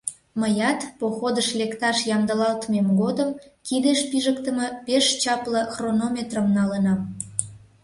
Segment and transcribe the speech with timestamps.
[0.39, 3.29] Мыят походыш лекташ ямдылалтмем годым
[3.67, 6.99] кидеш пижыктыме пеш чапле хронометрым налынам.